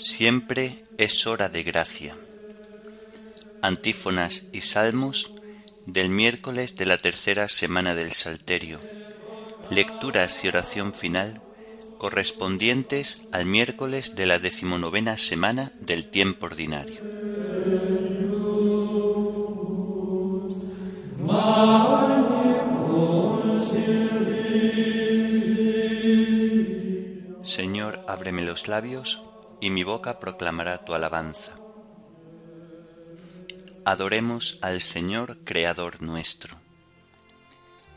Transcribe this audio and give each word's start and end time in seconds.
Siempre 0.00 0.84
es 0.98 1.26
hora 1.28 1.48
de 1.48 1.62
gracia. 1.62 2.16
Antífonas 3.62 4.48
y 4.52 4.62
salmos 4.62 5.32
del 5.86 6.08
miércoles 6.08 6.76
de 6.76 6.86
la 6.86 6.96
tercera 6.96 7.46
semana 7.46 7.94
del 7.94 8.10
Salterio. 8.10 8.80
Lecturas 9.70 10.44
y 10.44 10.48
oración 10.48 10.92
final 10.92 11.40
correspondientes 11.98 13.28
al 13.30 13.46
miércoles 13.46 14.16
de 14.16 14.26
la 14.26 14.40
decimonovena 14.40 15.16
semana 15.16 15.72
del 15.80 16.10
tiempo 16.10 16.46
ordinario. 16.46 17.00
Los 28.32 28.68
labios 28.68 29.22
y 29.60 29.70
mi 29.70 29.84
boca 29.84 30.18
proclamará 30.18 30.84
tu 30.84 30.94
alabanza. 30.94 31.56
Adoremos 33.84 34.58
al 34.62 34.80
Señor 34.80 35.38
Creador 35.44 36.02
nuestro. 36.02 36.56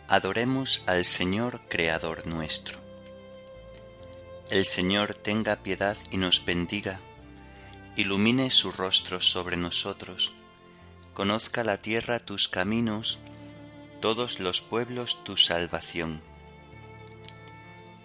Adoremos 0.07 0.83
al 0.85 1.03
Señor 1.05 1.61
Creador 1.67 2.27
nuestro. 2.27 2.79
El 4.51 4.65
Señor 4.65 5.15
tenga 5.15 5.57
piedad 5.57 5.97
y 6.11 6.17
nos 6.17 6.45
bendiga, 6.45 6.99
ilumine 7.95 8.49
su 8.49 8.71
rostro 8.71 9.21
sobre 9.21 9.57
nosotros, 9.57 10.33
conozca 11.13 11.63
la 11.63 11.77
tierra 11.77 12.19
tus 12.19 12.47
caminos, 12.47 13.19
todos 13.99 14.39
los 14.39 14.61
pueblos 14.61 15.23
tu 15.23 15.37
salvación. 15.37 16.21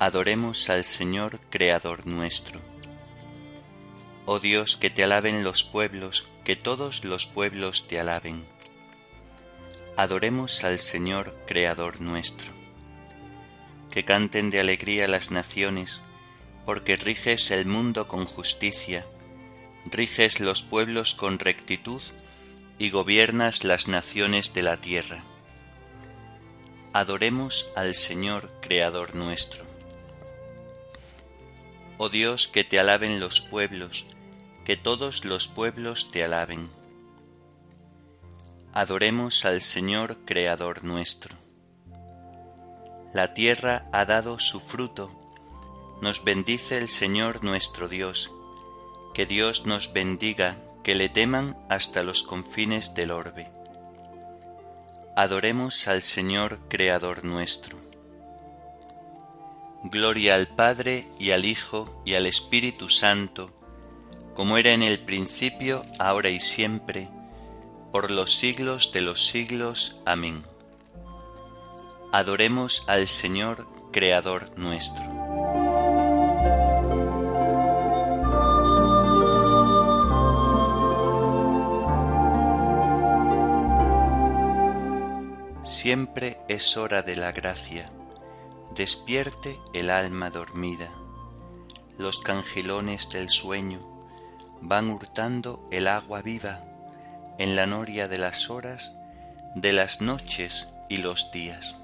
Adoremos 0.04 0.68
al 0.68 0.84
Señor 0.84 1.40
Creador 1.48 2.06
nuestro. 2.06 2.60
Oh 4.26 4.38
Dios, 4.38 4.76
que 4.76 4.90
te 4.90 5.02
alaben 5.02 5.42
los 5.42 5.64
pueblos, 5.64 6.28
que 6.44 6.56
todos 6.56 7.06
los 7.06 7.24
pueblos 7.24 7.88
te 7.88 7.98
alaben. 7.98 8.44
Adoremos 9.96 10.62
al 10.62 10.78
Señor 10.78 11.34
Creador 11.46 12.02
nuestro. 12.02 12.52
Que 13.90 14.04
canten 14.04 14.50
de 14.50 14.60
alegría 14.60 15.08
las 15.08 15.30
naciones, 15.30 16.02
porque 16.66 16.96
riges 16.96 17.50
el 17.50 17.64
mundo 17.64 18.06
con 18.06 18.26
justicia, 18.26 19.06
riges 19.86 20.38
los 20.38 20.62
pueblos 20.62 21.14
con 21.14 21.38
rectitud 21.38 22.02
y 22.78 22.90
gobiernas 22.90 23.64
las 23.64 23.88
naciones 23.88 24.52
de 24.52 24.60
la 24.60 24.76
tierra. 24.76 25.24
Adoremos 26.92 27.70
al 27.74 27.94
Señor 27.94 28.52
Creador 28.60 29.14
nuestro. 29.14 29.73
Oh 31.96 32.08
Dios, 32.08 32.48
que 32.48 32.64
te 32.64 32.80
alaben 32.80 33.20
los 33.20 33.40
pueblos, 33.40 34.06
que 34.64 34.76
todos 34.76 35.24
los 35.24 35.46
pueblos 35.46 36.10
te 36.10 36.24
alaben. 36.24 36.68
Adoremos 38.72 39.44
al 39.44 39.60
Señor 39.60 40.18
Creador 40.24 40.82
nuestro. 40.82 41.36
La 43.12 43.32
tierra 43.32 43.86
ha 43.92 44.04
dado 44.06 44.40
su 44.40 44.58
fruto, 44.58 45.12
nos 46.02 46.24
bendice 46.24 46.78
el 46.78 46.88
Señor 46.88 47.44
nuestro 47.44 47.88
Dios. 47.88 48.32
Que 49.14 49.26
Dios 49.26 49.64
nos 49.64 49.92
bendiga, 49.92 50.56
que 50.82 50.96
le 50.96 51.08
teman 51.08 51.56
hasta 51.70 52.02
los 52.02 52.24
confines 52.24 52.94
del 52.94 53.12
orbe. 53.12 53.52
Adoremos 55.14 55.86
al 55.86 56.02
Señor 56.02 56.58
Creador 56.68 57.24
nuestro. 57.24 57.83
Gloria 59.84 60.34
al 60.34 60.48
Padre 60.48 61.06
y 61.18 61.32
al 61.32 61.44
Hijo 61.44 62.02
y 62.06 62.14
al 62.14 62.24
Espíritu 62.24 62.88
Santo, 62.88 63.50
como 64.34 64.56
era 64.56 64.72
en 64.72 64.82
el 64.82 64.98
principio, 64.98 65.84
ahora 65.98 66.30
y 66.30 66.40
siempre, 66.40 67.08
por 67.92 68.10
los 68.10 68.34
siglos 68.34 68.92
de 68.92 69.02
los 69.02 69.26
siglos. 69.26 70.00
Amén. 70.06 70.42
Adoremos 72.12 72.84
al 72.88 73.06
Señor 73.06 73.68
Creador 73.92 74.50
nuestro. 74.56 75.04
Siempre 85.62 86.38
es 86.48 86.76
hora 86.78 87.02
de 87.02 87.16
la 87.16 87.32
gracia, 87.32 87.90
despierte 88.74 89.60
el 89.72 89.90
alma 89.90 90.30
dormida. 90.30 90.90
Los 91.98 92.20
cangilones 92.20 93.08
del 93.10 93.30
sueño 93.30 93.80
van 94.60 94.90
hurtando 94.90 95.66
el 95.70 95.88
agua 95.88 96.22
viva 96.22 96.64
en 97.38 97.56
la 97.56 97.66
noria 97.66 98.08
de 98.08 98.18
las 98.18 98.50
horas, 98.50 98.92
de 99.54 99.72
las 99.72 100.00
noches 100.00 100.68
y 100.88 100.98
los 100.98 101.30
días. 101.32 101.76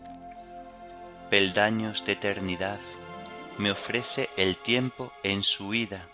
Peldaños 1.31 2.05
de 2.05 2.12
eternidad 2.12 2.81
me 3.59 3.71
ofrece 3.71 4.28
el 4.37 4.57
tiempo 4.57 5.12
en 5.22 5.43
su 5.43 5.75
ida, 5.75 6.07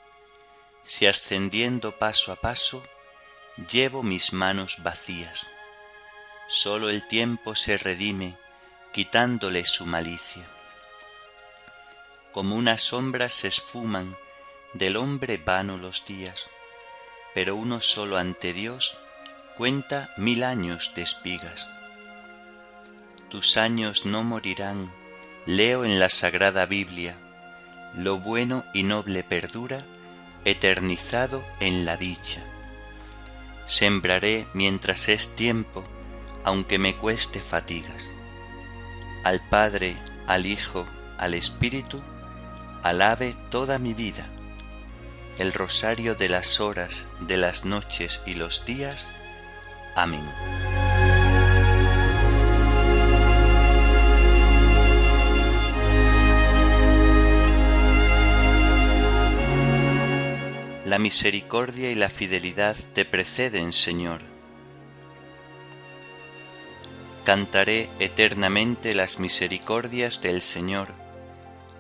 si 0.84 1.06
ascendiendo 1.06 1.98
paso 1.98 2.32
a 2.32 2.36
paso 2.36 2.82
llevo 3.70 4.02
mis 4.02 4.32
manos 4.32 4.76
vacías 4.82 5.48
Sólo 6.48 6.90
el 6.90 7.06
tiempo 7.08 7.56
se 7.56 7.76
redime 7.76 8.36
quitándole 8.92 9.64
su 9.66 9.84
malicia. 9.84 10.46
Como 12.36 12.54
una 12.54 12.76
sombra 12.76 13.30
se 13.30 13.48
esfuman 13.48 14.14
del 14.74 14.98
hombre 14.98 15.38
vano 15.38 15.78
los 15.78 16.04
días, 16.04 16.50
pero 17.32 17.56
uno 17.56 17.80
solo 17.80 18.18
ante 18.18 18.52
Dios 18.52 18.98
cuenta 19.56 20.12
mil 20.18 20.44
años 20.44 20.92
de 20.94 21.00
espigas. 21.00 21.70
Tus 23.30 23.56
años 23.56 24.04
no 24.04 24.22
morirán, 24.22 24.92
leo 25.46 25.86
en 25.86 25.98
la 25.98 26.10
sagrada 26.10 26.66
Biblia, 26.66 27.16
lo 27.94 28.18
bueno 28.18 28.66
y 28.74 28.82
noble 28.82 29.24
perdura, 29.24 29.78
eternizado 30.44 31.42
en 31.58 31.86
la 31.86 31.96
dicha. 31.96 32.44
Sembraré 33.64 34.46
mientras 34.52 35.08
es 35.08 35.36
tiempo, 35.36 35.82
aunque 36.44 36.78
me 36.78 36.96
cueste 36.96 37.40
fatigas. 37.40 38.14
Al 39.24 39.40
Padre, 39.48 39.96
al 40.26 40.44
Hijo, 40.44 40.84
al 41.16 41.32
Espíritu, 41.32 42.04
alabe 42.88 43.34
toda 43.50 43.78
mi 43.78 43.94
vida. 43.94 44.26
El 45.38 45.52
rosario 45.52 46.14
de 46.14 46.28
las 46.28 46.60
horas, 46.60 47.08
de 47.20 47.36
las 47.36 47.64
noches 47.64 48.22
y 48.26 48.34
los 48.34 48.64
días. 48.64 49.14
Amén. 49.94 50.24
La 60.84 60.98
misericordia 60.98 61.90
y 61.90 61.94
la 61.94 62.08
fidelidad 62.08 62.76
te 62.94 63.04
preceden, 63.04 63.72
Señor 63.72 64.36
Cantaré 67.26 67.88
eternamente 67.98 68.94
las 68.94 69.18
misericordias 69.18 70.22
del 70.22 70.40
Señor, 70.40 70.90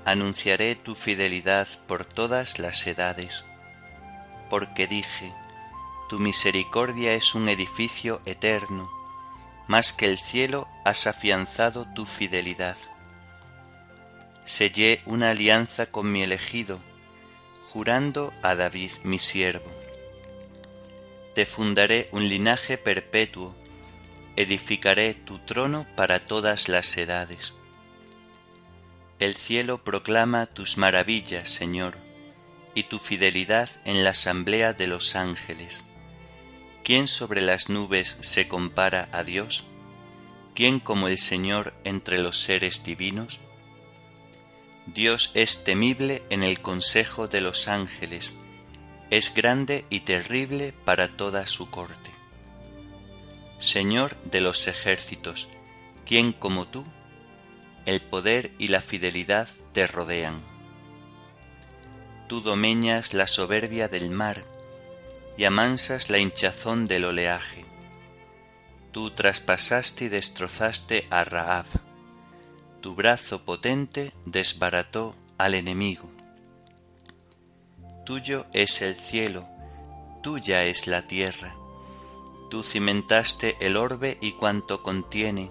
anunciaré 0.06 0.76
tu 0.76 0.94
fidelidad 0.94 1.66
por 1.88 2.04
todas 2.04 2.60
las 2.60 2.86
edades, 2.86 3.44
porque 4.48 4.86
dije, 4.86 5.34
tu 6.08 6.20
misericordia 6.20 7.14
es 7.14 7.34
un 7.34 7.48
edificio 7.48 8.22
eterno, 8.24 8.88
más 9.66 9.92
que 9.92 10.06
el 10.06 10.16
cielo 10.16 10.68
has 10.84 11.08
afianzado 11.08 11.88
tu 11.92 12.06
fidelidad. 12.06 12.76
Sellé 14.44 15.02
una 15.06 15.30
alianza 15.30 15.86
con 15.86 16.12
mi 16.12 16.22
elegido, 16.22 16.78
jurando 17.72 18.32
a 18.42 18.54
David 18.54 18.92
mi 19.02 19.18
siervo. 19.18 19.72
Te 21.34 21.46
fundaré 21.46 22.08
un 22.12 22.28
linaje 22.28 22.78
perpetuo, 22.78 23.56
edificaré 24.36 25.14
tu 25.14 25.40
trono 25.40 25.84
para 25.96 26.20
todas 26.20 26.68
las 26.68 26.96
edades. 26.96 27.55
El 29.18 29.34
cielo 29.34 29.82
proclama 29.82 30.46
tus 30.46 30.76
maravillas, 30.76 31.48
Señor, 31.48 31.96
y 32.74 32.84
tu 32.84 32.98
fidelidad 32.98 33.70
en 33.84 34.04
la 34.04 34.10
asamblea 34.10 34.72
de 34.72 34.86
los 34.86 35.16
ángeles. 35.16 35.86
¿Quién 36.84 37.08
sobre 37.08 37.40
las 37.40 37.68
nubes 37.68 38.18
se 38.20 38.48
compara 38.48 39.08
a 39.12 39.24
Dios? 39.24 39.64
¿Quién 40.54 40.80
como 40.80 41.08
el 41.08 41.18
Señor 41.18 41.74
entre 41.84 42.18
los 42.18 42.38
seres 42.38 42.84
divinos? 42.84 43.40
Dios 44.86 45.32
es 45.34 45.64
temible 45.64 46.22
en 46.30 46.42
el 46.42 46.60
consejo 46.60 47.26
de 47.28 47.40
los 47.40 47.68
ángeles 47.68 48.38
es 49.10 49.32
grande 49.34 49.84
y 49.88 50.00
terrible 50.00 50.74
para 50.84 51.16
toda 51.16 51.46
su 51.46 51.70
corte. 51.70 52.10
Señor 53.58 54.16
de 54.24 54.40
los 54.40 54.66
ejércitos, 54.66 55.48
¿quién 56.04 56.32
como 56.32 56.66
tú? 56.66 56.84
El 57.86 58.02
poder 58.02 58.50
y 58.58 58.68
la 58.68 58.80
fidelidad 58.80 59.48
te 59.72 59.86
rodean. 59.86 60.42
Tú 62.28 62.40
domeñas 62.40 63.14
la 63.14 63.28
soberbia 63.28 63.86
del 63.86 64.10
mar 64.10 64.44
y 65.38 65.44
amansas 65.44 66.10
la 66.10 66.18
hinchazón 66.18 66.86
del 66.86 67.04
oleaje. 67.04 67.64
Tú 68.90 69.12
traspasaste 69.12 70.06
y 70.06 70.08
destrozaste 70.08 71.06
a 71.10 71.22
Raab. 71.22 71.66
Tu 72.80 72.94
brazo 72.96 73.44
potente 73.44 74.12
desbarató 74.24 75.14
al 75.38 75.54
enemigo. 75.54 76.10
Tuyo 78.04 78.46
es 78.52 78.82
el 78.82 78.96
cielo, 78.96 79.46
tuya 80.24 80.64
es 80.64 80.88
la 80.88 81.06
tierra. 81.06 81.54
Tú 82.50 82.62
cimentaste 82.62 83.56
el 83.60 83.76
orbe 83.76 84.18
y 84.20 84.32
cuanto 84.32 84.82
contiene. 84.82 85.50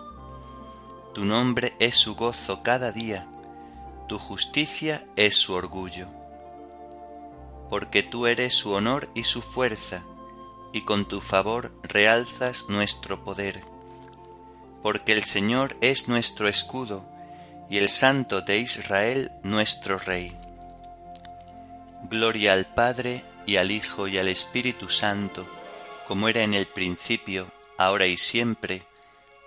Tu 1.13 1.25
nombre 1.25 1.73
es 1.79 1.95
su 1.95 2.15
gozo 2.15 2.63
cada 2.63 2.91
día, 2.91 3.27
tu 4.07 4.17
justicia 4.17 5.05
es 5.15 5.35
su 5.35 5.53
orgullo 5.53 6.07
porque 7.71 8.03
tú 8.03 8.27
eres 8.27 8.53
su 8.53 8.73
honor 8.73 9.09
y 9.15 9.23
su 9.23 9.41
fuerza, 9.41 10.03
y 10.73 10.81
con 10.81 11.07
tu 11.07 11.21
favor 11.21 11.71
realzas 11.83 12.65
nuestro 12.67 13.23
poder. 13.23 13.63
Porque 14.83 15.13
el 15.13 15.23
Señor 15.23 15.77
es 15.79 16.09
nuestro 16.09 16.49
escudo, 16.49 17.05
y 17.69 17.77
el 17.77 17.87
Santo 17.87 18.41
de 18.41 18.57
Israel 18.57 19.31
nuestro 19.43 19.97
Rey. 19.97 20.35
Gloria 22.09 22.51
al 22.51 22.65
Padre, 22.65 23.23
y 23.45 23.55
al 23.55 23.71
Hijo, 23.71 24.09
y 24.09 24.17
al 24.17 24.27
Espíritu 24.27 24.89
Santo, 24.89 25.45
como 26.09 26.27
era 26.27 26.41
en 26.41 26.53
el 26.53 26.65
principio, 26.65 27.47
ahora 27.77 28.05
y 28.05 28.17
siempre, 28.17 28.81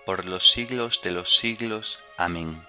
por 0.05 0.25
los 0.25 0.49
siglos 0.49 1.01
de 1.03 1.11
los 1.11 1.35
siglos. 1.35 2.03
Amén. 2.17 2.63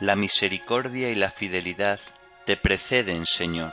La 0.00 0.16
misericordia 0.16 1.10
y 1.10 1.14
la 1.14 1.30
fidelidad 1.30 2.00
te 2.44 2.56
preceden, 2.56 3.24
Señor. 3.24 3.72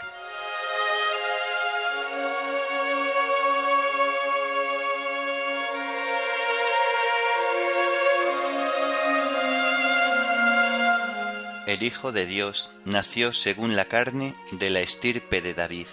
El 11.65 11.81
Hijo 11.81 12.11
de 12.11 12.25
Dios 12.25 12.71
nació 12.85 13.33
según 13.33 13.75
la 13.75 13.85
carne 13.85 14.35
de 14.51 14.69
la 14.69 14.81
estirpe 14.81 15.41
de 15.41 15.53
David. 15.53 15.87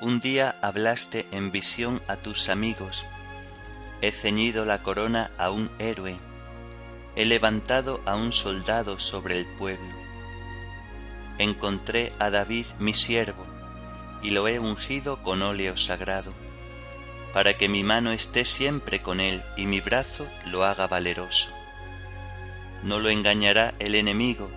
Un 0.00 0.20
día 0.20 0.56
hablaste 0.62 1.26
en 1.32 1.50
visión 1.50 2.02
a 2.06 2.16
tus 2.16 2.48
amigos, 2.48 3.06
he 4.02 4.12
ceñido 4.12 4.64
la 4.64 4.82
corona 4.82 5.30
a 5.38 5.50
un 5.50 5.70
héroe, 5.78 6.18
he 7.16 7.24
levantado 7.24 8.02
a 8.04 8.16
un 8.16 8.32
soldado 8.32 8.98
sobre 8.98 9.38
el 9.38 9.46
pueblo 9.58 10.06
encontré 11.38 12.12
a 12.18 12.30
David 12.30 12.66
mi 12.78 12.94
siervo, 12.94 13.44
y 14.22 14.30
lo 14.30 14.48
he 14.48 14.58
ungido 14.58 15.22
con 15.22 15.42
óleo 15.42 15.76
sagrado, 15.76 16.32
para 17.32 17.56
que 17.56 17.68
mi 17.68 17.82
mano 17.82 18.12
esté 18.12 18.44
siempre 18.44 19.02
con 19.02 19.20
él 19.20 19.42
y 19.56 19.66
mi 19.66 19.80
brazo 19.80 20.26
lo 20.46 20.64
haga 20.64 20.86
valeroso. 20.86 21.50
No 22.82 23.00
lo 23.00 23.10
engañará 23.10 23.74
el 23.78 23.94
enemigo, 23.94 24.50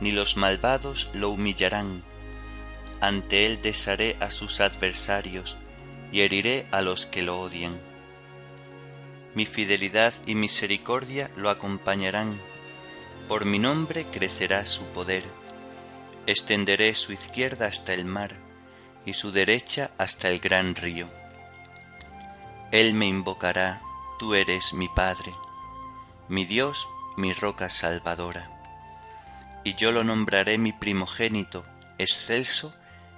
ni 0.00 0.12
los 0.12 0.36
malvados 0.36 1.10
lo 1.14 1.30
humillarán. 1.30 2.02
Ante 3.00 3.46
él 3.46 3.60
desharé 3.62 4.16
a 4.20 4.30
sus 4.30 4.60
adversarios 4.60 5.56
y 6.12 6.20
heriré 6.22 6.66
a 6.70 6.80
los 6.80 7.06
que 7.06 7.22
lo 7.22 7.40
odien. 7.40 7.78
Mi 9.34 9.44
fidelidad 9.44 10.14
y 10.26 10.34
misericordia 10.34 11.30
lo 11.36 11.50
acompañarán, 11.50 12.40
por 13.28 13.44
mi 13.44 13.58
nombre 13.58 14.04
crecerá 14.04 14.64
su 14.66 14.84
poder 14.86 15.24
Extenderé 16.28 16.96
su 16.96 17.12
izquierda 17.12 17.66
hasta 17.66 17.94
el 17.94 18.04
mar 18.04 18.34
y 19.04 19.12
su 19.12 19.30
derecha 19.30 19.92
hasta 19.96 20.28
el 20.28 20.40
gran 20.40 20.74
río. 20.74 21.08
Él 22.72 22.94
me 22.94 23.06
invocará, 23.06 23.80
tú 24.18 24.34
eres 24.34 24.74
mi 24.74 24.88
Padre, 24.88 25.32
mi 26.28 26.44
Dios, 26.44 26.88
mi 27.16 27.32
roca 27.32 27.70
salvadora. 27.70 28.50
Y 29.62 29.76
yo 29.76 29.92
lo 29.92 30.02
nombraré 30.02 30.58
mi 30.58 30.72
primogénito, 30.72 31.64
excelso 31.96 32.74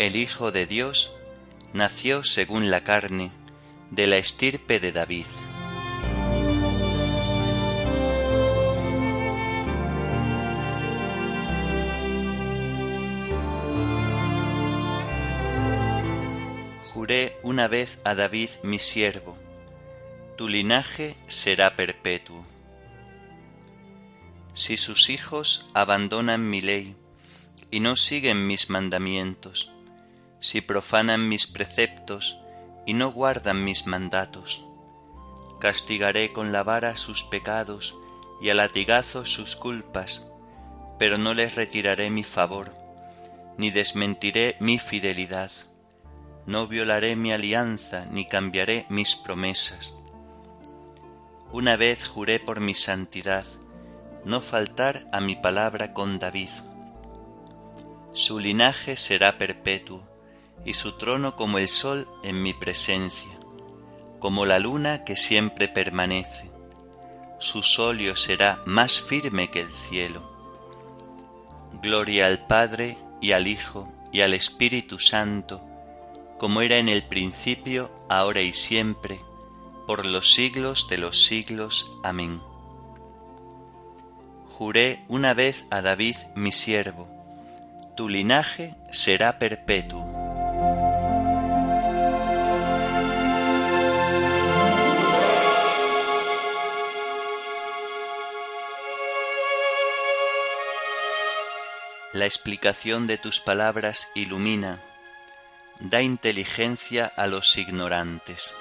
El 0.00 0.16
Hijo 0.16 0.50
de 0.50 0.64
Dios 0.64 1.14
nació 1.74 2.24
según 2.24 2.70
la 2.70 2.84
carne, 2.84 3.32
de 3.90 4.06
la 4.06 4.16
estirpe 4.16 4.80
de 4.80 4.92
David. 4.92 5.26
una 17.42 17.66
vez 17.66 18.00
a 18.04 18.14
David 18.14 18.50
mi 18.62 18.78
siervo, 18.78 19.36
tu 20.36 20.48
linaje 20.48 21.16
será 21.26 21.74
perpetuo. 21.74 22.46
Si 24.54 24.76
sus 24.76 25.10
hijos 25.10 25.68
abandonan 25.74 26.48
mi 26.48 26.60
ley 26.60 26.94
y 27.70 27.80
no 27.80 27.96
siguen 27.96 28.46
mis 28.46 28.70
mandamientos, 28.70 29.72
si 30.40 30.60
profanan 30.60 31.28
mis 31.28 31.46
preceptos 31.46 32.40
y 32.86 32.94
no 32.94 33.12
guardan 33.12 33.64
mis 33.64 33.86
mandatos, 33.86 34.66
castigaré 35.60 36.32
con 36.32 36.52
la 36.52 36.62
vara 36.62 36.96
sus 36.96 37.22
pecados 37.24 37.94
y 38.40 38.48
a 38.48 38.54
latigazo 38.54 39.24
sus 39.24 39.54
culpas, 39.54 40.30
pero 40.98 41.18
no 41.18 41.34
les 41.34 41.54
retiraré 41.54 42.10
mi 42.10 42.24
favor, 42.24 42.74
ni 43.58 43.70
desmentiré 43.70 44.56
mi 44.60 44.78
fidelidad 44.78 45.50
no 46.50 46.66
violaré 46.66 47.14
mi 47.16 47.32
alianza 47.32 48.06
ni 48.10 48.26
cambiaré 48.26 48.86
mis 48.88 49.14
promesas. 49.14 49.94
Una 51.52 51.76
vez 51.76 52.08
juré 52.08 52.40
por 52.40 52.60
mi 52.60 52.74
santidad, 52.74 53.44
no 54.24 54.40
faltar 54.40 55.08
a 55.12 55.20
mi 55.20 55.36
palabra 55.36 55.92
con 55.92 56.18
David. 56.18 56.50
Su 58.12 58.40
linaje 58.40 58.96
será 58.96 59.38
perpetuo, 59.38 60.02
y 60.64 60.74
su 60.74 60.92
trono 60.92 61.36
como 61.36 61.58
el 61.58 61.68
sol 61.68 62.08
en 62.22 62.42
mi 62.42 62.52
presencia, 62.52 63.38
como 64.18 64.46
la 64.46 64.58
luna 64.58 65.04
que 65.04 65.16
siempre 65.16 65.68
permanece. 65.68 66.50
Su 67.38 67.62
solio 67.62 68.16
será 68.16 68.62
más 68.66 69.00
firme 69.00 69.50
que 69.50 69.62
el 69.62 69.72
cielo. 69.72 70.22
Gloria 71.82 72.26
al 72.26 72.46
Padre 72.46 72.98
y 73.20 73.32
al 73.32 73.46
Hijo 73.46 73.88
y 74.12 74.20
al 74.20 74.34
Espíritu 74.34 74.98
Santo, 74.98 75.62
como 76.38 76.62
era 76.62 76.76
en 76.76 76.88
el 76.88 77.02
principio, 77.02 77.90
ahora 78.08 78.42
y 78.42 78.52
siempre, 78.52 79.20
por 79.86 80.04
los 80.04 80.34
siglos 80.34 80.88
de 80.88 80.98
los 80.98 81.24
siglos. 81.24 81.92
Amén. 82.02 82.40
Juré 84.46 85.04
una 85.08 85.32
vez 85.32 85.66
a 85.70 85.80
David 85.80 86.16
mi 86.34 86.52
siervo, 86.52 87.08
tu 87.96 88.08
linaje 88.08 88.74
será 88.90 89.38
perpetuo. 89.38 90.09
La 102.20 102.26
explicación 102.26 103.06
de 103.06 103.16
tus 103.16 103.40
palabras 103.40 104.12
ilumina, 104.14 104.78
da 105.78 106.02
inteligencia 106.02 107.06
a 107.06 107.26
los 107.26 107.56
ignorantes. 107.56 108.54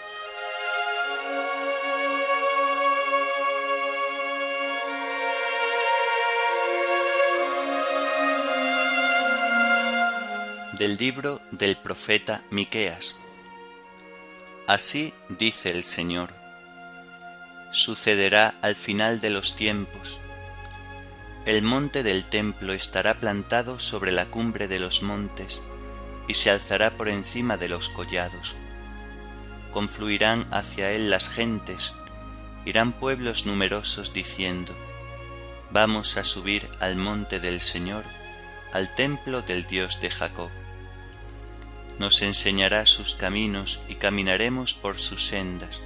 Del 10.78 10.96
libro 10.96 11.42
del 11.51 11.75
profeta 11.75 12.42
Miqueas. 12.51 13.20
Así 14.68 15.13
dice 15.28 15.72
el 15.72 15.84
Señor: 15.84 16.30
Sucederá 17.74 18.56
al 18.62 18.78
final 18.78 19.20
de 19.20 19.32
los 19.32 19.58
tiempos 19.58 20.22
el 21.50 21.63
monte 21.63 22.03
del 22.03 22.25
templo 22.25 22.74
estará 22.74 23.20
plantado 23.20 23.79
sobre 23.79 24.12
la 24.12 24.27
cumbre 24.27 24.68
de 24.68 24.79
los 24.79 25.01
montes 25.01 25.63
y 26.27 26.36
se 26.36 26.51
alzará 26.51 26.91
por 26.91 27.10
encima 27.10 27.58
de 27.58 27.68
los 27.68 27.89
collados. 27.89 28.56
Confluirán 29.72 30.46
hacia 30.51 30.91
él 30.91 31.10
las 31.10 31.27
gentes, 31.27 31.91
irán 32.65 32.94
pueblos 32.94 33.48
numerosos 33.48 34.13
diciendo, 34.13 34.75
Vamos 35.72 36.18
a 36.18 36.24
subir 36.24 36.70
al 36.79 36.98
monte 36.98 37.39
del 37.39 37.62
Señor, 37.62 38.03
al 38.72 38.94
templo 38.94 39.41
del 39.41 39.65
Dios 39.65 40.00
de 40.01 40.12
Jacob. 40.12 40.51
Nos 41.98 42.22
enseñará 42.22 42.86
sus 42.86 43.15
caminos 43.15 43.79
y 43.88 43.96
caminaremos 43.96 44.75
por 44.75 45.00
sus 45.00 45.25
sendas, 45.25 45.84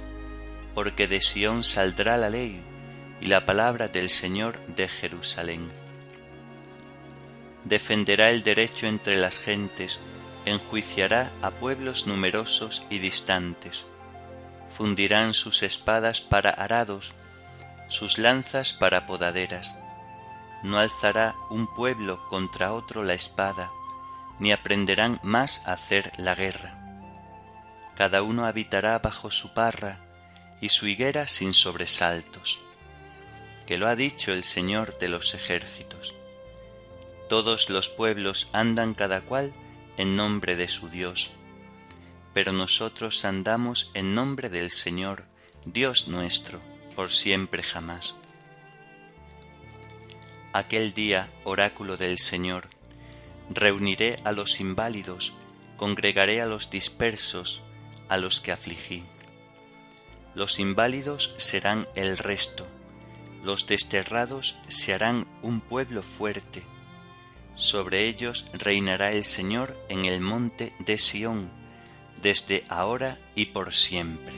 porque 0.74 1.08
de 1.08 1.22
Sión 1.22 1.64
saldrá 1.64 2.18
la 2.18 2.28
ley 2.28 2.62
y 3.24 3.28
la 3.28 3.46
palabra 3.46 3.88
del 3.88 4.10
Señor 4.10 4.60
de 4.66 4.86
Jerusalén. 4.86 5.72
Defenderá 7.64 8.28
el 8.28 8.42
derecho 8.42 8.86
entre 8.86 9.16
las 9.16 9.38
gentes, 9.38 10.02
enjuiciará 10.44 11.30
a 11.40 11.50
pueblos 11.50 12.06
numerosos 12.06 12.86
y 12.90 12.98
distantes. 12.98 13.86
Fundirán 14.70 15.32
sus 15.32 15.62
espadas 15.62 16.20
para 16.20 16.50
arados, 16.50 17.14
sus 17.88 18.18
lanzas 18.18 18.74
para 18.74 19.06
podaderas. 19.06 19.78
No 20.62 20.78
alzará 20.78 21.34
un 21.48 21.66
pueblo 21.72 22.28
contra 22.28 22.74
otro 22.74 23.04
la 23.04 23.14
espada, 23.14 23.70
ni 24.38 24.52
aprenderán 24.52 25.18
más 25.22 25.66
a 25.66 25.72
hacer 25.72 26.12
la 26.18 26.34
guerra. 26.34 26.78
Cada 27.96 28.22
uno 28.22 28.44
habitará 28.44 28.98
bajo 28.98 29.30
su 29.30 29.54
parra 29.54 30.00
y 30.60 30.68
su 30.68 30.86
higuera 30.86 31.26
sin 31.26 31.54
sobresaltos 31.54 32.60
que 33.66 33.78
lo 33.78 33.86
ha 33.88 33.96
dicho 33.96 34.32
el 34.32 34.44
Señor 34.44 34.98
de 34.98 35.08
los 35.08 35.34
ejércitos. 35.34 36.14
Todos 37.28 37.70
los 37.70 37.88
pueblos 37.88 38.50
andan 38.52 38.94
cada 38.94 39.22
cual 39.22 39.52
en 39.96 40.16
nombre 40.16 40.56
de 40.56 40.68
su 40.68 40.88
Dios, 40.88 41.30
pero 42.32 42.52
nosotros 42.52 43.24
andamos 43.24 43.90
en 43.94 44.14
nombre 44.14 44.50
del 44.50 44.70
Señor, 44.70 45.24
Dios 45.64 46.08
nuestro, 46.08 46.60
por 46.94 47.10
siempre 47.10 47.62
jamás. 47.62 48.16
Aquel 50.52 50.92
día, 50.92 51.30
oráculo 51.44 51.96
del 51.96 52.18
Señor, 52.18 52.68
reuniré 53.50 54.16
a 54.24 54.32
los 54.32 54.60
inválidos, 54.60 55.32
congregaré 55.76 56.40
a 56.40 56.46
los 56.46 56.70
dispersos, 56.70 57.62
a 58.08 58.16
los 58.16 58.40
que 58.40 58.52
afligí. 58.52 59.04
Los 60.34 60.58
inválidos 60.58 61.34
serán 61.38 61.88
el 61.94 62.18
resto, 62.18 62.66
los 63.44 63.66
desterrados 63.66 64.56
se 64.68 64.94
harán 64.94 65.26
un 65.42 65.60
pueblo 65.60 66.02
fuerte. 66.02 66.64
Sobre 67.54 68.08
ellos 68.08 68.50
reinará 68.54 69.12
el 69.12 69.24
Señor 69.24 69.78
en 69.88 70.06
el 70.06 70.20
monte 70.20 70.74
de 70.80 70.98
Sión, 70.98 71.50
desde 72.20 72.64
ahora 72.68 73.18
y 73.34 73.46
por 73.46 73.74
siempre. 73.74 74.34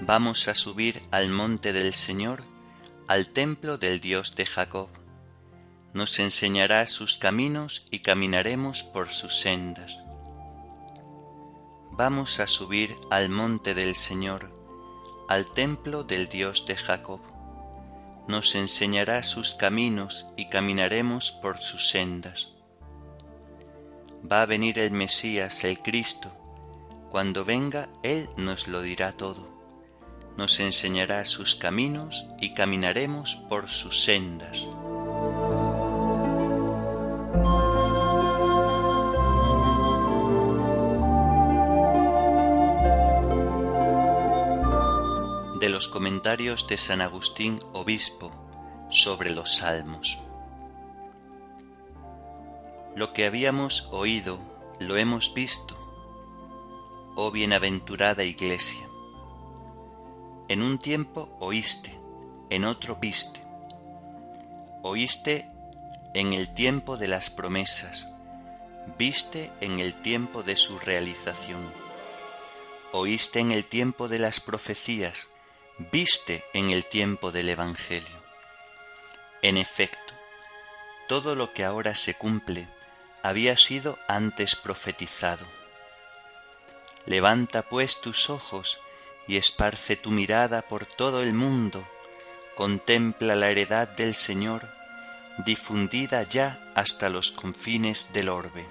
Vamos 0.00 0.48
a 0.48 0.54
subir 0.54 1.02
al 1.10 1.28
monte 1.28 1.74
del 1.74 1.92
Señor, 1.92 2.42
al 3.06 3.28
templo 3.28 3.76
del 3.76 4.00
Dios 4.00 4.34
de 4.36 4.46
Jacob 4.46 4.88
nos 5.94 6.18
enseñará 6.18 6.86
sus 6.86 7.16
caminos 7.16 7.86
y 7.90 8.00
caminaremos 8.00 8.82
por 8.82 9.10
sus 9.10 9.38
sendas. 9.38 10.02
Vamos 11.90 12.38
a 12.40 12.46
subir 12.46 12.94
al 13.10 13.28
monte 13.28 13.74
del 13.74 13.94
Señor, 13.94 14.52
al 15.28 15.52
templo 15.54 16.04
del 16.04 16.28
Dios 16.28 16.64
de 16.66 16.76
Jacob. 16.76 17.20
Nos 18.28 18.54
enseñará 18.54 19.22
sus 19.22 19.54
caminos 19.54 20.28
y 20.36 20.48
caminaremos 20.48 21.32
por 21.32 21.58
sus 21.58 21.88
sendas. 21.88 22.54
Va 24.30 24.42
a 24.42 24.46
venir 24.46 24.78
el 24.78 24.90
Mesías, 24.90 25.64
el 25.64 25.80
Cristo. 25.80 26.30
Cuando 27.10 27.44
venga, 27.44 27.88
Él 28.02 28.28
nos 28.36 28.68
lo 28.68 28.82
dirá 28.82 29.12
todo. 29.12 29.48
Nos 30.36 30.60
enseñará 30.60 31.24
sus 31.24 31.56
caminos 31.56 32.26
y 32.38 32.54
caminaremos 32.54 33.36
por 33.48 33.68
sus 33.68 34.02
sendas. 34.02 34.70
Los 45.78 45.86
comentarios 45.86 46.66
de 46.66 46.76
San 46.76 47.00
Agustín 47.00 47.60
Obispo 47.72 48.32
sobre 48.90 49.30
los 49.30 49.58
Salmos. 49.58 50.18
Lo 52.96 53.12
que 53.12 53.24
habíamos 53.26 53.88
oído 53.92 54.40
lo 54.80 54.96
hemos 54.96 55.34
visto, 55.34 55.78
oh 57.14 57.30
bienaventurada 57.30 58.24
Iglesia. 58.24 58.88
En 60.48 60.62
un 60.62 60.80
tiempo 60.80 61.28
oíste, 61.38 61.96
en 62.50 62.64
otro 62.64 62.96
viste. 62.96 63.40
Oíste 64.82 65.48
en 66.12 66.32
el 66.32 66.52
tiempo 66.54 66.96
de 66.96 67.06
las 67.06 67.30
promesas, 67.30 68.12
viste 68.98 69.52
en 69.60 69.78
el 69.78 69.94
tiempo 69.94 70.42
de 70.42 70.56
su 70.56 70.80
realización. 70.80 71.60
Oíste 72.90 73.38
en 73.38 73.52
el 73.52 73.64
tiempo 73.64 74.08
de 74.08 74.18
las 74.18 74.40
profecías, 74.40 75.28
viste 75.78 76.44
en 76.54 76.70
el 76.70 76.84
tiempo 76.84 77.30
del 77.30 77.48
Evangelio. 77.48 78.18
En 79.42 79.56
efecto, 79.56 80.12
todo 81.06 81.36
lo 81.36 81.52
que 81.52 81.64
ahora 81.64 81.94
se 81.94 82.14
cumple 82.14 82.68
había 83.22 83.56
sido 83.56 83.96
antes 84.08 84.56
profetizado. 84.56 85.46
Levanta 87.06 87.62
pues 87.62 88.00
tus 88.00 88.28
ojos 88.28 88.78
y 89.28 89.36
esparce 89.36 89.94
tu 89.96 90.10
mirada 90.10 90.62
por 90.62 90.84
todo 90.84 91.22
el 91.22 91.32
mundo, 91.32 91.86
contempla 92.56 93.36
la 93.36 93.48
heredad 93.48 93.88
del 93.88 94.14
Señor, 94.14 94.68
difundida 95.44 96.24
ya 96.24 96.72
hasta 96.74 97.08
los 97.08 97.30
confines 97.30 98.12
del 98.12 98.28
orbe. 98.30 98.66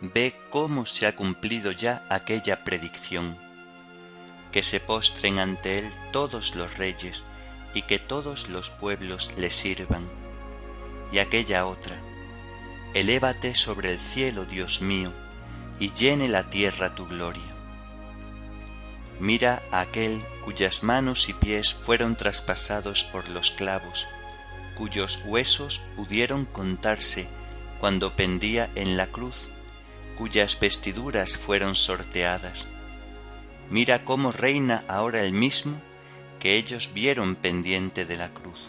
Ve 0.00 0.34
cómo 0.50 0.86
se 0.86 1.06
ha 1.06 1.14
cumplido 1.14 1.72
ya 1.72 2.06
aquella 2.08 2.64
predicción 2.64 3.51
que 4.52 4.62
se 4.62 4.78
postren 4.78 5.38
ante 5.38 5.78
él 5.78 5.90
todos 6.12 6.54
los 6.54 6.76
reyes 6.76 7.24
y 7.74 7.82
que 7.82 7.98
todos 7.98 8.48
los 8.48 8.70
pueblos 8.70 9.32
le 9.38 9.50
sirvan. 9.50 10.06
Y 11.10 11.18
aquella 11.18 11.66
otra, 11.66 11.96
elévate 12.94 13.54
sobre 13.54 13.90
el 13.90 13.98
cielo, 13.98 14.44
Dios 14.44 14.82
mío, 14.82 15.12
y 15.80 15.92
llene 15.92 16.28
la 16.28 16.50
tierra 16.50 16.94
tu 16.94 17.06
gloria. 17.06 17.42
Mira 19.18 19.62
a 19.72 19.80
aquel 19.80 20.22
cuyas 20.44 20.82
manos 20.82 21.28
y 21.28 21.32
pies 21.32 21.72
fueron 21.72 22.16
traspasados 22.16 23.04
por 23.04 23.28
los 23.28 23.50
clavos, 23.50 24.06
cuyos 24.76 25.22
huesos 25.24 25.82
pudieron 25.96 26.44
contarse 26.44 27.26
cuando 27.80 28.16
pendía 28.16 28.70
en 28.74 28.96
la 28.96 29.06
cruz, 29.06 29.48
cuyas 30.18 30.58
vestiduras 30.60 31.36
fueron 31.36 31.74
sorteadas 31.74 32.68
Mira 33.70 34.04
cómo 34.04 34.32
reina 34.32 34.84
ahora 34.88 35.22
el 35.22 35.32
mismo 35.32 35.80
que 36.40 36.56
ellos 36.56 36.90
vieron 36.92 37.36
pendiente 37.36 38.04
de 38.04 38.16
la 38.16 38.28
cruz. 38.30 38.68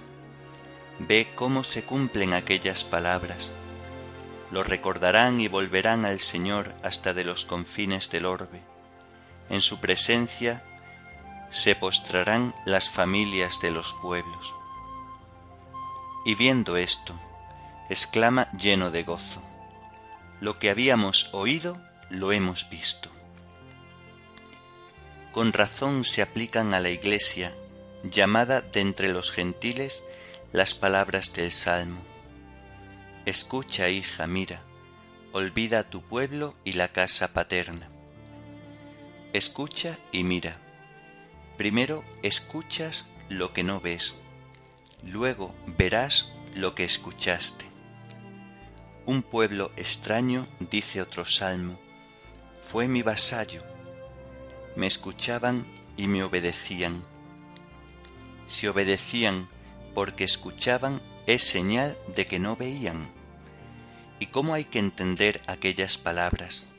Ve 0.99 1.27
cómo 1.35 1.63
se 1.63 1.83
cumplen 1.83 2.33
aquellas 2.33 2.83
palabras. 2.83 3.55
lo 4.51 4.63
recordarán 4.63 5.41
y 5.41 5.47
volverán 5.47 6.05
al 6.05 6.19
Señor 6.19 6.75
hasta 6.83 7.15
de 7.15 7.23
los 7.23 7.43
confines 7.43 8.11
del 8.11 8.27
orbe. 8.27 8.61
En 9.49 9.61
su 9.61 9.79
presencia 9.79 10.63
se 11.49 11.75
postrarán 11.75 12.53
las 12.63 12.89
familias 12.89 13.59
de 13.61 13.71
los 13.71 13.95
pueblos. 14.01 14.53
Y 16.25 16.35
viendo 16.35 16.77
esto, 16.77 17.13
exclama 17.89 18.47
lleno 18.51 18.91
de 18.91 19.03
gozo, 19.03 19.41
lo 20.39 20.59
que 20.59 20.69
habíamos 20.69 21.33
oído 21.33 21.81
lo 22.09 22.31
hemos 22.31 22.69
visto. 22.69 23.09
Con 25.33 25.51
razón 25.51 26.03
se 26.03 26.21
aplican 26.21 26.75
a 26.75 26.79
la 26.79 26.91
Iglesia, 26.91 27.55
llamada 28.03 28.61
de 28.61 28.81
entre 28.81 29.11
los 29.11 29.31
gentiles, 29.31 30.03
las 30.51 30.75
palabras 30.75 31.33
del 31.33 31.49
Salmo. 31.49 32.03
Escucha, 33.25 33.89
hija, 33.89 34.27
mira, 34.27 34.61
olvida 35.31 35.89
tu 35.89 36.03
pueblo 36.03 36.53
y 36.63 36.73
la 36.73 36.89
casa 36.89 37.33
paterna. 37.33 37.89
Escucha 39.33 39.97
y 40.11 40.23
mira. 40.23 40.57
Primero 41.57 42.03
escuchas 42.21 43.07
lo 43.27 43.53
que 43.53 43.63
no 43.63 43.81
ves, 43.81 44.19
luego 45.01 45.55
verás 45.65 46.35
lo 46.53 46.75
que 46.75 46.83
escuchaste. 46.83 47.65
Un 49.07 49.23
pueblo 49.23 49.71
extraño, 49.77 50.47
dice 50.59 51.01
otro 51.01 51.25
salmo, 51.25 51.79
fue 52.61 52.87
mi 52.87 53.01
vasallo. 53.01 53.72
Me 54.75 54.87
escuchaban 54.87 55.65
y 55.97 56.07
me 56.07 56.23
obedecían. 56.23 57.03
Si 58.47 58.67
obedecían 58.67 59.47
porque 59.93 60.23
escuchaban 60.23 61.01
es 61.27 61.43
señal 61.43 61.97
de 62.15 62.25
que 62.25 62.39
no 62.39 62.55
veían. 62.55 63.09
¿Y 64.19 64.27
cómo 64.27 64.53
hay 64.53 64.65
que 64.65 64.79
entender 64.79 65.41
aquellas 65.47 65.97
palabras? 65.97 66.73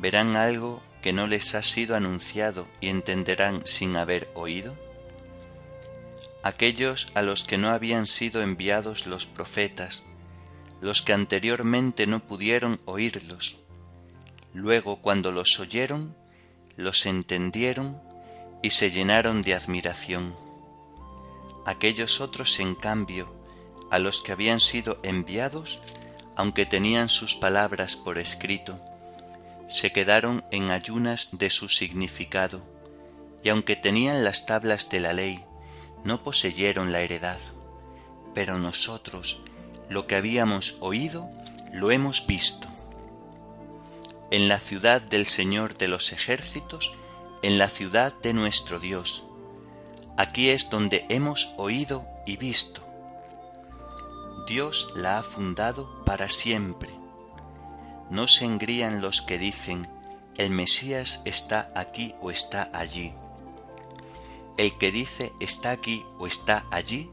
¿Verán 0.00 0.36
algo 0.36 0.82
que 1.02 1.12
no 1.12 1.26
les 1.26 1.54
ha 1.54 1.62
sido 1.62 1.96
anunciado 1.96 2.66
y 2.80 2.88
entenderán 2.88 3.66
sin 3.66 3.96
haber 3.96 4.30
oído? 4.34 4.76
Aquellos 6.42 7.10
a 7.14 7.22
los 7.22 7.44
que 7.44 7.58
no 7.58 7.70
habían 7.70 8.06
sido 8.06 8.42
enviados 8.42 9.06
los 9.06 9.26
profetas, 9.26 10.04
los 10.80 11.02
que 11.02 11.12
anteriormente 11.12 12.06
no 12.06 12.20
pudieron 12.20 12.80
oírlos, 12.84 13.64
luego 14.54 15.00
cuando 15.00 15.32
los 15.32 15.58
oyeron, 15.58 16.16
los 16.78 17.06
entendieron 17.06 18.00
y 18.62 18.70
se 18.70 18.92
llenaron 18.92 19.42
de 19.42 19.54
admiración. 19.54 20.32
Aquellos 21.66 22.20
otros, 22.20 22.60
en 22.60 22.76
cambio, 22.76 23.28
a 23.90 23.98
los 23.98 24.22
que 24.22 24.30
habían 24.30 24.60
sido 24.60 24.96
enviados, 25.02 25.82
aunque 26.36 26.66
tenían 26.66 27.08
sus 27.08 27.34
palabras 27.34 27.96
por 27.96 28.16
escrito, 28.16 28.80
se 29.66 29.92
quedaron 29.92 30.44
en 30.52 30.70
ayunas 30.70 31.36
de 31.36 31.50
su 31.50 31.68
significado, 31.68 32.62
y 33.42 33.48
aunque 33.48 33.74
tenían 33.74 34.22
las 34.22 34.46
tablas 34.46 34.88
de 34.88 35.00
la 35.00 35.12
ley, 35.12 35.44
no 36.04 36.22
poseyeron 36.22 36.92
la 36.92 37.00
heredad. 37.00 37.40
Pero 38.34 38.56
nosotros, 38.56 39.42
lo 39.90 40.06
que 40.06 40.14
habíamos 40.14 40.76
oído, 40.78 41.28
lo 41.72 41.90
hemos 41.90 42.24
visto. 42.24 42.68
En 44.30 44.48
la 44.48 44.58
ciudad 44.58 45.00
del 45.00 45.26
Señor 45.26 45.76
de 45.78 45.88
los 45.88 46.12
ejércitos, 46.12 46.92
en 47.42 47.58
la 47.58 47.68
ciudad 47.68 48.12
de 48.22 48.32
nuestro 48.32 48.78
Dios. 48.78 49.24
Aquí 50.16 50.50
es 50.50 50.70
donde 50.70 51.06
hemos 51.08 51.52
oído 51.56 52.06
y 52.26 52.36
visto 52.36 52.88
Dios 54.48 54.90
la 54.94 55.18
ha 55.18 55.22
fundado 55.22 56.02
para 56.06 56.30
siempre. 56.30 56.88
No 58.08 58.28
se 58.28 58.46
engrían 58.46 59.02
los 59.02 59.20
que 59.20 59.36
dicen, 59.36 59.86
el 60.38 60.48
Mesías 60.48 61.20
está 61.26 61.70
aquí 61.74 62.14
o 62.22 62.30
está 62.30 62.70
allí. 62.72 63.12
El 64.56 64.78
que 64.78 64.90
dice 64.90 65.34
está 65.38 65.70
aquí 65.70 66.02
o 66.18 66.26
está 66.26 66.64
allí, 66.70 67.10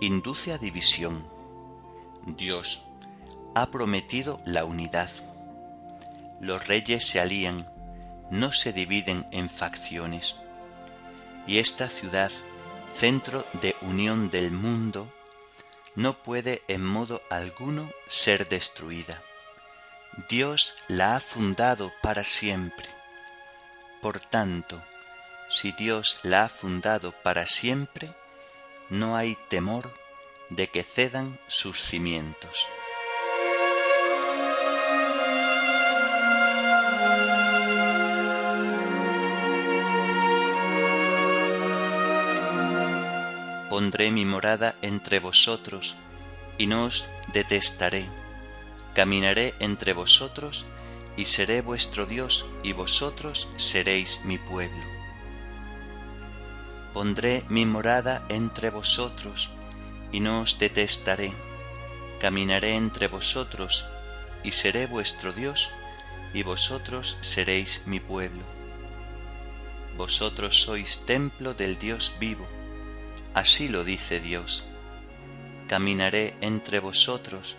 induce 0.00 0.52
a 0.52 0.58
división. 0.58 1.24
Dios 2.26 2.82
ha 3.54 3.70
prometido 3.70 4.40
la 4.44 4.64
unidad. 4.64 5.10
Los 6.44 6.66
reyes 6.66 7.08
se 7.08 7.20
alían, 7.20 7.66
no 8.30 8.52
se 8.52 8.74
dividen 8.74 9.26
en 9.30 9.48
facciones. 9.48 10.36
Y 11.46 11.58
esta 11.58 11.88
ciudad, 11.88 12.30
centro 12.92 13.46
de 13.62 13.74
unión 13.80 14.28
del 14.28 14.50
mundo, 14.50 15.10
no 15.94 16.12
puede 16.12 16.60
en 16.68 16.84
modo 16.84 17.22
alguno 17.30 17.90
ser 18.08 18.46
destruida. 18.46 19.22
Dios 20.28 20.74
la 20.86 21.16
ha 21.16 21.20
fundado 21.20 21.90
para 22.02 22.24
siempre. 22.24 22.90
Por 24.02 24.20
tanto, 24.20 24.84
si 25.48 25.72
Dios 25.72 26.20
la 26.24 26.44
ha 26.44 26.48
fundado 26.50 27.12
para 27.22 27.46
siempre, 27.46 28.10
no 28.90 29.16
hay 29.16 29.38
temor 29.48 29.94
de 30.50 30.68
que 30.68 30.82
cedan 30.82 31.40
sus 31.46 31.80
cimientos. 31.80 32.68
Pondré 43.74 44.12
mi 44.12 44.24
morada 44.24 44.76
entre 44.82 45.18
vosotros, 45.18 45.96
y 46.58 46.68
no 46.68 46.84
os 46.84 47.08
detestaré. 47.32 48.06
Caminaré 48.94 49.54
entre 49.58 49.94
vosotros, 49.94 50.64
y 51.16 51.24
seré 51.24 51.60
vuestro 51.60 52.06
Dios, 52.06 52.46
y 52.62 52.72
vosotros 52.72 53.48
seréis 53.56 54.20
mi 54.24 54.38
pueblo. 54.38 54.84
Pondré 56.92 57.44
mi 57.48 57.66
morada 57.66 58.24
entre 58.28 58.70
vosotros, 58.70 59.50
y 60.12 60.20
no 60.20 60.42
os 60.42 60.60
detestaré. 60.60 61.32
Caminaré 62.20 62.76
entre 62.76 63.08
vosotros, 63.08 63.88
y 64.44 64.52
seré 64.52 64.86
vuestro 64.86 65.32
Dios, 65.32 65.72
y 66.32 66.44
vosotros 66.44 67.18
seréis 67.22 67.82
mi 67.86 67.98
pueblo. 67.98 68.44
Vosotros 69.96 70.62
sois 70.62 71.04
templo 71.06 71.54
del 71.54 71.76
Dios 71.76 72.14
vivo 72.20 72.46
Así 73.34 73.66
lo 73.66 73.82
dice 73.82 74.20
Dios. 74.20 74.64
Caminaré 75.66 76.36
entre 76.40 76.78
vosotros, 76.78 77.56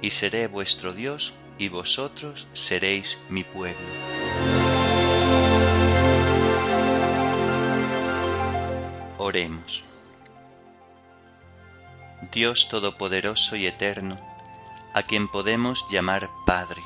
y 0.00 0.10
seré 0.10 0.46
vuestro 0.46 0.92
Dios, 0.92 1.34
y 1.58 1.68
vosotros 1.68 2.46
seréis 2.52 3.18
mi 3.28 3.42
pueblo. 3.42 3.76
Oremos. 9.18 9.82
Dios 12.32 12.68
Todopoderoso 12.68 13.56
y 13.56 13.66
Eterno, 13.66 14.20
a 14.94 15.02
quien 15.02 15.26
podemos 15.26 15.84
llamar 15.90 16.30
Padre, 16.46 16.82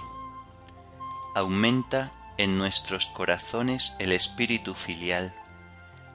aumenta 1.34 2.12
en 2.38 2.56
nuestros 2.56 3.06
corazones 3.08 3.94
el 3.98 4.12
espíritu 4.12 4.74
filial 4.74 5.34